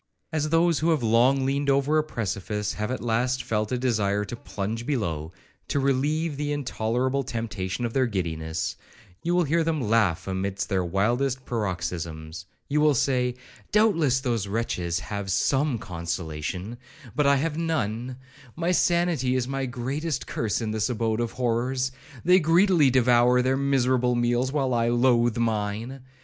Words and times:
As 0.31 0.49
those 0.49 0.79
who 0.79 0.89
have 0.89 1.03
long 1.03 1.45
leaned 1.45 1.69
over 1.69 1.99
a 1.99 2.03
precipice, 2.03 2.73
have 2.73 2.89
at 2.89 3.03
last 3.03 3.43
felt 3.43 3.71
a 3.71 3.77
desire 3.77 4.25
to 4.25 4.35
plunge 4.35 4.87
below, 4.87 5.31
to 5.67 5.79
relieve 5.79 6.37
the 6.37 6.51
intolerable 6.51 7.21
temptation 7.21 7.85
of 7.85 7.93
their 7.93 8.07
giddiness,1 8.07 9.13
you 9.21 9.35
will 9.35 9.43
hear 9.43 9.63
them 9.63 9.79
laugh 9.79 10.25
amid 10.27 10.57
their 10.57 10.83
wildest 10.83 11.45
paroxysms; 11.45 12.47
you 12.67 12.81
will 12.81 12.95
say, 12.95 13.35
'Doubtless 13.71 14.21
those 14.21 14.47
wretches 14.47 14.97
have 14.99 15.29
some 15.31 15.77
consolation, 15.77 16.79
but 17.15 17.27
I 17.27 17.35
have 17.35 17.59
none; 17.59 18.17
my 18.55 18.71
sanity 18.71 19.35
is 19.35 19.47
my 19.47 19.67
greatest 19.67 20.25
curse 20.25 20.61
in 20.61 20.71
this 20.71 20.89
abode 20.89 21.19
of 21.19 21.33
horrors. 21.33 21.91
They 22.25 22.39
greedily 22.39 22.89
devour 22.89 23.43
their 23.43 23.55
miserable 23.55 24.15
meals, 24.15 24.51
while 24.51 24.73
I 24.73 24.89
loathe 24.89 25.37
mine. 25.37 26.01